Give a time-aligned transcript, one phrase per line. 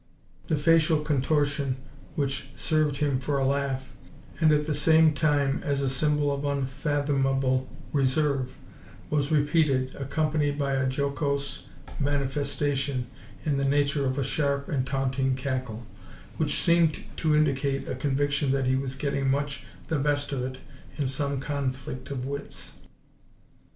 [0.47, 1.75] The facial contortion
[2.15, 3.93] which served him for a laugh,
[4.39, 8.57] and at the same time as a symbol of unfathomable reserve,
[9.11, 11.67] was repeated, accompanied by a jocose
[11.99, 13.11] manifestation,
[13.45, 15.85] in the nature of a sharp and taunting cackle,
[16.37, 20.61] which seemed to indicate a conviction that he was getting much the best of it
[20.97, 22.73] in some conflict of wits.